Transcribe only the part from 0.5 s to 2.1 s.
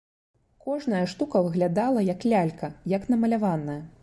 Кожная штука выглядала,